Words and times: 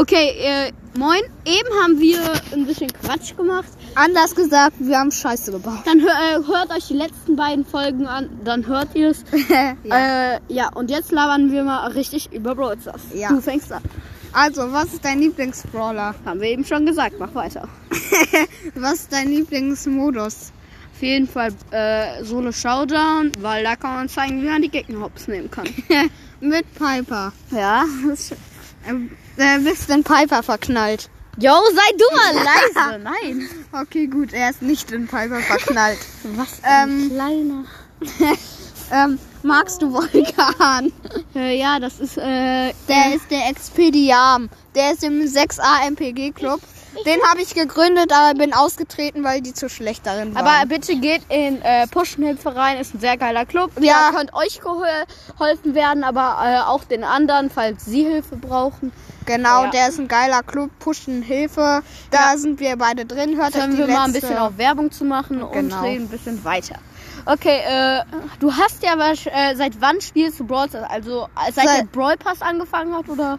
Okay, 0.00 0.30
äh, 0.38 0.72
moin. 0.96 1.20
Eben 1.44 1.68
haben 1.82 1.98
wir 1.98 2.20
ein 2.52 2.66
bisschen 2.66 2.88
Quatsch 3.02 3.36
gemacht. 3.36 3.66
Anders 3.96 4.32
gesagt, 4.36 4.76
wir 4.78 4.96
haben 4.96 5.10
Scheiße 5.10 5.50
gebaut. 5.50 5.80
Dann 5.86 6.00
hör, 6.00 6.10
äh, 6.10 6.46
hört 6.46 6.70
euch 6.70 6.86
die 6.86 6.94
letzten 6.94 7.34
beiden 7.34 7.64
Folgen 7.66 8.06
an, 8.06 8.30
dann 8.44 8.64
hört 8.68 8.94
ihr 8.94 9.10
es. 9.10 9.24
ja. 9.82 10.34
Äh, 10.36 10.40
ja, 10.48 10.68
und 10.72 10.88
jetzt 10.90 11.10
labern 11.10 11.50
wir 11.50 11.64
mal 11.64 11.88
richtig 11.88 12.32
über 12.32 12.54
Brawl 12.54 12.78
Stars. 12.80 13.00
Ja. 13.12 13.30
Du 13.30 13.40
fängst 13.40 13.72
an. 13.72 13.82
Also, 14.32 14.70
was 14.72 14.92
ist 14.92 15.04
dein 15.04 15.18
Lieblingsbrawler? 15.18 16.14
Haben 16.24 16.40
wir 16.42 16.48
eben 16.48 16.64
schon 16.64 16.86
gesagt, 16.86 17.16
mach 17.18 17.34
weiter. 17.34 17.66
Was 18.76 18.92
ist 19.00 19.12
dein 19.12 19.28
Lieblingsmodus? 19.30 20.52
Auf 20.94 21.02
jeden 21.02 21.26
Fall 21.26 21.48
äh, 21.72 22.22
Solo 22.22 22.52
Showdown, 22.52 23.32
weil 23.40 23.64
da 23.64 23.74
kann 23.74 23.94
man 23.94 24.08
zeigen, 24.08 24.42
wie 24.42 24.46
man 24.46 24.60
die 24.62 24.68
Gegner 24.68 25.00
hops 25.00 25.26
nehmen 25.28 25.50
kann. 25.50 25.66
Mit 26.40 26.66
Piper. 26.74 27.32
ja. 27.50 27.84
das- 28.08 28.30
Ähm, 28.32 28.36
äh, 29.36 29.58
bist 29.60 29.90
in 29.90 30.04
Piper 30.04 30.42
verknallt? 30.42 31.10
Jo, 31.40 31.52
sei 31.72 31.96
du 31.96 32.16
mal 32.16 32.34
leise. 32.34 32.98
Nein. 33.04 33.48
Okay, 33.72 34.06
gut, 34.08 34.32
er 34.32 34.50
ist 34.50 34.60
nicht 34.62 34.90
in 34.90 35.06
Piper 35.06 35.40
verknallt. 35.40 35.98
Was 36.36 36.60
Ähm, 36.64 37.10
kleiner. 37.10 37.64
ähm, 38.92 39.18
magst 39.42 39.80
du 39.82 39.92
Vulkan? 39.92 40.92
Äh, 41.36 41.58
ja, 41.58 41.78
das 41.78 42.00
ist 42.00 42.18
äh, 42.18 42.72
Der 42.88 43.14
ist 43.14 43.30
der 43.30 43.48
Expediam. 43.50 44.48
Der 44.74 44.92
ist 44.92 45.02
im 45.04 45.22
6a 45.22 45.86
MPG 45.90 46.32
Club. 46.32 46.60
Den 47.06 47.20
habe 47.30 47.40
ich 47.42 47.54
gegründet, 47.54 48.12
aber 48.12 48.36
bin 48.36 48.52
ausgetreten, 48.52 49.22
weil 49.22 49.40
die 49.40 49.52
zu 49.54 49.68
schlecht 49.68 50.04
darin 50.06 50.34
waren. 50.34 50.44
Aber 50.46 50.66
bitte 50.66 50.96
geht 50.96 51.22
in 51.28 51.60
äh, 51.62 51.86
Puschenhilfe 51.86 52.56
rein, 52.56 52.78
ist 52.78 52.94
ein 52.94 53.00
sehr 53.00 53.16
geiler 53.16 53.44
Club. 53.46 53.70
Ja. 53.80 54.10
Da 54.10 54.16
könnt 54.18 54.34
euch 54.34 54.60
gehol- 54.60 55.06
geholfen 55.38 55.74
werden, 55.74 56.02
aber 56.02 56.38
äh, 56.44 56.58
auch 56.68 56.84
den 56.84 57.04
anderen, 57.04 57.50
falls 57.50 57.84
sie 57.84 58.02
Hilfe 58.04 58.36
brauchen. 58.36 58.90
genau, 59.26 59.64
Ja. 59.64 59.70
der 59.70 59.88
ist 59.90 59.98
ein 60.00 60.08
geiler 60.08 60.42
Club. 60.42 60.70
Pushen 60.80 61.22
Hilfe. 61.22 61.82
Da 62.10 62.36
sind 62.36 62.58
wir 62.58 62.76
beide 62.76 63.04
drin. 63.04 63.36
Hört 63.36 63.54
euch 63.54 63.60
Können 63.60 63.78
wir 63.78 63.86
mal 63.86 64.04
ein 64.06 64.12
letzte- 64.12 64.28
bisschen 64.28 64.38
auf 64.42 64.56
Werbung 64.58 64.90
zu 64.90 65.04
machen 65.04 65.42
und 65.42 65.52
Genau. 65.52 65.82
reden 65.82 66.04
ein 66.06 66.08
bisschen 66.08 66.42
weiter. 66.44 66.76
Okay, 67.26 67.60
äh, 67.66 68.02
du 68.40 68.52
hast 68.54 68.82
ja 68.82 68.94
aber, 68.94 69.10
äh, 69.12 69.54
seit 69.54 69.80
wann 69.80 70.00
spielst 70.00 70.40
du 70.40 70.44
Brawl 70.46 70.68
Stars? 70.68 70.88
Also 70.90 71.24
äh, 71.24 71.52
seit 71.52 71.66
Seit- 71.66 71.78
der 71.80 71.84
Brawl 71.84 72.16
Pass 72.16 72.40
angefangen 72.42 72.94
hat 72.96 73.08
oder? 73.08 73.38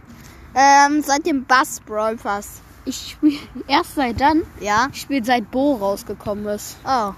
Ähm, 0.55 1.01
seit 1.01 1.25
dem 1.25 1.45
Bass 1.45 1.79
Brawl 1.79 2.17
Pass. 2.17 2.61
Ich 2.85 3.11
spiele 3.11 3.39
erst 3.67 3.95
seit 3.95 4.19
dann. 4.19 4.43
Ja? 4.59 4.87
Ich 4.91 5.01
spiele 5.01 5.23
seit 5.23 5.49
Bo 5.51 5.75
rausgekommen 5.75 6.45
ist. 6.47 6.77
Oh. 6.83 7.13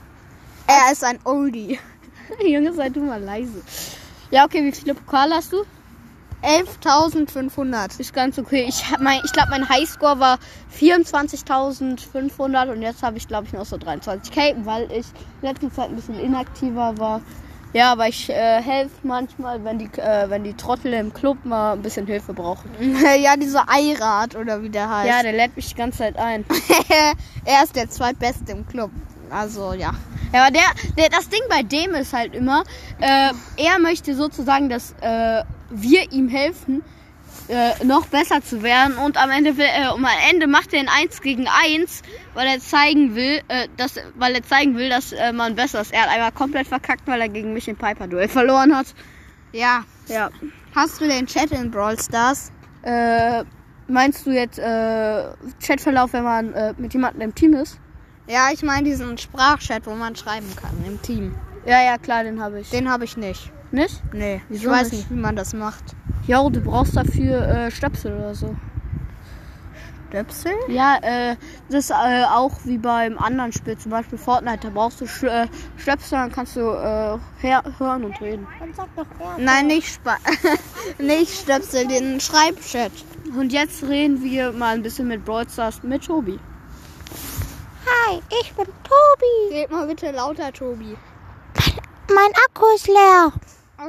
Er 0.68 0.92
ist 0.92 1.04
ein 1.04 1.20
Oldie. 1.24 1.80
Junge, 2.46 2.74
sei 2.74 2.90
du 2.90 3.02
mal 3.02 3.22
leise. 3.22 3.62
Ja, 4.32 4.46
okay, 4.46 4.64
wie 4.64 4.72
viele 4.72 4.96
Pokale 4.96 5.36
hast 5.36 5.54
du? 5.54 5.66
11.500. 6.44 8.00
Ist 8.00 8.14
ganz 8.14 8.40
okay. 8.40 8.66
Ich 8.68 8.84
mein, 9.00 9.22
ich 9.24 9.32
glaube, 9.32 9.50
mein 9.52 9.68
Highscore 9.68 10.20
war 10.20 10.40
24.500 10.80 12.72
und 12.72 12.82
jetzt 12.82 13.04
habe 13.04 13.18
ich, 13.18 13.28
glaube 13.28 13.48
ich, 13.48 13.54
noch 13.54 13.66
so 13.66 13.76
23k, 13.76 14.66
weil 14.66 14.92
ich 14.92 15.06
in 15.42 15.50
letzter 15.50 15.72
Zeit 15.72 15.90
ein 15.90 15.96
bisschen 15.96 16.20
inaktiver 16.20 16.98
war. 16.98 17.22
Ja, 17.73 17.94
aber 17.94 18.08
ich 18.08 18.30
äh, 18.30 18.61
helfe 18.61 18.95
manchmal, 19.03 19.64
wenn 19.64 19.80
die, 19.80 19.89
äh, 19.97 20.30
wenn 20.30 20.44
die 20.44 20.53
Trottel 20.53 20.94
im 20.94 21.14
Club 21.14 21.45
mal 21.45 21.73
ein 21.73 21.81
bisschen 21.81 22.05
Hilfe 22.05 22.33
brauchen. 22.33 22.69
ja, 23.22 23.38
dieser 23.38 23.66
Eirad 23.69 24.36
oder 24.36 24.61
wie 24.61 24.69
der 24.69 24.89
heißt. 24.89 25.08
Ja, 25.08 25.23
der 25.23 25.31
lädt 25.31 25.55
mich 25.55 25.69
die 25.69 25.75
ganze 25.75 26.00
Zeit 26.00 26.17
ein. 26.17 26.44
er 27.45 27.63
ist 27.63 27.75
der 27.75 27.89
zweitbeste 27.89 28.52
im 28.52 28.67
Club. 28.67 28.91
Also, 29.30 29.73
ja. 29.73 29.91
Ja, 30.33 30.44
aber 30.44 30.52
der, 30.52 30.63
der, 30.97 31.09
das 31.09 31.30
Ding 31.30 31.41
bei 31.50 31.63
dem 31.63 31.94
ist 31.94 32.13
halt 32.13 32.36
immer, 32.36 32.63
äh, 33.00 33.31
er 33.58 33.80
möchte 33.80 34.16
sozusagen, 34.16 34.69
dass 34.69 34.94
äh, 35.02 35.44
wir 35.69 36.11
ihm 36.11 36.28
helfen, 36.28 36.83
äh, 37.48 37.84
noch 37.84 38.06
besser 38.08 38.42
zu 38.42 38.64
werden 38.64 38.96
und 38.98 39.18
am 39.18 39.30
Ende 39.30 39.58
will, 39.58 39.66
äh, 39.66 39.86
am 39.86 40.08
Ende 40.30 40.48
macht 40.48 40.74
er 40.74 40.80
ein 40.80 40.90
1 40.90 41.22
gegen 41.22 41.48
1, 41.48 42.02
weil 42.34 42.48
er 42.48 42.60
zeigen 42.60 43.16
will, 43.16 43.42
äh, 43.48 43.68
dass, 43.78 43.96
weil 44.16 44.36
er 44.36 44.44
zeigen 44.44 44.78
will, 44.78 44.90
dass 44.90 45.12
äh, 45.12 45.34
man 45.34 45.56
besser 45.56 45.82
ist. 45.82 45.94
Er 45.94 46.04
hat 46.04 46.09
einmal 46.09 46.32
komplett 46.32 46.68
verkackt, 46.68 47.08
weil 47.08 47.22
er 47.22 47.30
gegen 47.30 47.53
mich 47.53 47.68
im 47.68 47.75
Piper-Duell 47.75 48.28
verloren 48.28 48.75
hat. 48.75 48.88
Ja. 49.52 49.84
Ja. 50.08 50.30
Hast 50.75 51.02
du 51.02 51.08
den 51.08 51.28
Chat 51.28 51.52
in 51.52 51.72
Brawl 51.72 52.00
Stars? 52.00 52.52
Äh, 52.84 53.44
meinst 53.88 54.25
du 54.25 54.31
jetzt 54.31 54.59
äh, 54.59 55.25
Chatverlauf, 55.62 56.14
wenn 56.14 56.24
man 56.24 56.75
mit 56.78 56.94
jemandem 56.94 57.22
im 57.22 57.36
Team 57.36 57.53
ist? 57.53 57.80
Ja, 58.28 58.50
ich 58.53 58.64
meine 58.64 58.84
diesen 58.84 59.18
Sprachchat, 59.18 59.86
wo 59.86 59.94
man 59.94 60.16
schreiben 60.16 60.47
kann 60.56 60.72
im 60.88 61.02
Team. 61.02 61.36
Ja, 61.66 61.84
ja, 61.84 61.97
klar, 61.97 62.24
den 62.24 62.41
habe 62.41 62.62
ich. 62.62 62.70
Den 62.70 62.90
habe 62.90 63.03
ich 63.03 63.18
nicht. 63.18 63.52
Nicht? 63.72 64.02
Nee, 64.14 64.42
Wieso 64.50 64.66
ich 64.66 64.70
weiß 64.70 64.92
nicht? 64.92 65.09
wie 65.09 65.16
man 65.16 65.36
das 65.36 65.54
macht. 65.54 65.84
Ja, 66.28 66.48
du 66.50 66.59
brauchst 66.62 66.96
dafür 66.96 67.48
äh, 67.48 67.72
Stöpsel 67.72 68.18
oder 68.18 68.36
so. 68.36 68.56
Stöpsel? 70.09 70.52
Ja, 70.68 70.98
äh, 71.02 71.38
das 71.70 71.86
ist 71.86 71.92
äh, 71.92 72.26
auch 72.26 72.52
wie 72.66 72.78
beim 72.78 73.18
anderen 73.18 73.54
Spiel, 73.54 73.78
zum 73.78 73.92
Beispiel 73.92 74.18
Fortnite. 74.18 74.59
Da 74.68 74.70
brauchst 74.70 75.00
du 75.00 75.08
Sch 75.08 75.24
äh, 75.24 75.48
Stöpsel, 75.78 76.18
dann 76.18 76.32
kannst 76.34 76.58
du 76.58 76.59
äh, 76.59 77.18
hören 77.78 78.04
und 78.04 78.20
reden. 78.20 78.46
Nein, 79.38 79.68
nicht 79.68 79.88
Spa 79.88 80.18
nicht 81.00 81.32
Stöpsel, 81.44 81.88
den 81.88 82.20
Schreibchat. 82.20 82.92
Und 83.38 83.53
jetzt 83.53 83.84
reden 83.84 84.22
wir 84.22 84.52
mal 84.52 84.76
ein 84.76 84.84
bisschen 84.84 85.08
mit 85.08 85.24
Brawl 85.24 85.48
Stars 85.50 85.82
mit 85.82 86.03
Tobi. 86.06 86.38
Hi, 87.86 88.22
ich 88.42 88.53
bin 88.53 88.66
Tobi. 88.66 89.56
Red 89.62 89.72
mal 89.72 89.88
bitte 89.88 90.12
lauter, 90.12 90.52
Tobi. 90.52 90.98
Mein 92.14 92.32
Akku 92.46 92.66
ist 92.76 92.88
leer. 92.88 93.32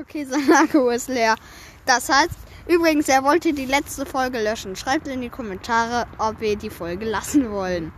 Okay, 0.00 0.24
sein 0.30 0.50
Akku 0.52 0.88
ist 0.88 1.08
leer. 1.08 1.36
Das 1.84 2.08
heißt, 2.08 2.30
übrigens, 2.66 3.08
er 3.08 3.24
wollte 3.24 3.52
die 3.52 3.66
letzte 3.66 4.06
Folge 4.06 4.42
löschen. 4.42 4.76
Schreibt 4.76 5.06
in 5.08 5.20
die 5.20 5.28
Kommentare, 5.28 6.06
ob 6.18 6.40
wir 6.40 6.56
die 6.56 6.70
Folge 6.70 7.04
lassen 7.04 7.50
wollen. 7.50 7.92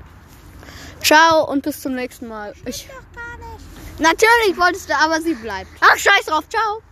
Ciao 1.03 1.49
und 1.50 1.62
bis 1.62 1.81
zum 1.81 1.94
nächsten 1.94 2.28
Mal. 2.28 2.54
Ich 2.65 2.88
Natürlich 3.99 4.59
wolltest 4.59 4.88
du, 4.88 4.97
aber 4.97 5.21
sie 5.21 5.34
bleibt. 5.34 5.71
Ach, 5.81 5.97
scheiß 5.97 6.25
drauf, 6.27 6.49
ciao. 6.49 6.83